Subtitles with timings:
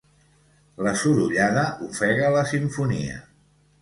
[0.87, 3.21] La sorollada ofega la simfonia.